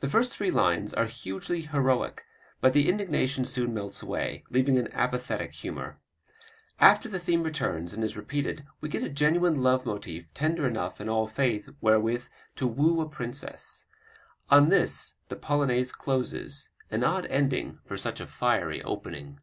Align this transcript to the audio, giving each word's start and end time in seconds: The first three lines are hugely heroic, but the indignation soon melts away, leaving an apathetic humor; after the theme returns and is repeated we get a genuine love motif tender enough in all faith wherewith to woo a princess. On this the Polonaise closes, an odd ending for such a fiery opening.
The 0.00 0.08
first 0.08 0.34
three 0.34 0.50
lines 0.50 0.94
are 0.94 1.04
hugely 1.04 1.60
heroic, 1.60 2.24
but 2.62 2.72
the 2.72 2.88
indignation 2.88 3.44
soon 3.44 3.74
melts 3.74 4.00
away, 4.00 4.42
leaving 4.48 4.78
an 4.78 4.90
apathetic 4.94 5.52
humor; 5.52 5.98
after 6.80 7.06
the 7.06 7.18
theme 7.18 7.42
returns 7.42 7.92
and 7.92 8.02
is 8.02 8.16
repeated 8.16 8.64
we 8.80 8.88
get 8.88 9.02
a 9.04 9.10
genuine 9.10 9.60
love 9.60 9.84
motif 9.84 10.32
tender 10.32 10.66
enough 10.66 11.02
in 11.02 11.10
all 11.10 11.26
faith 11.26 11.68
wherewith 11.82 12.28
to 12.56 12.66
woo 12.66 13.02
a 13.02 13.08
princess. 13.10 13.84
On 14.48 14.70
this 14.70 15.16
the 15.28 15.36
Polonaise 15.36 15.92
closes, 15.92 16.70
an 16.90 17.04
odd 17.04 17.26
ending 17.26 17.80
for 17.84 17.98
such 17.98 18.22
a 18.22 18.26
fiery 18.26 18.80
opening. 18.82 19.38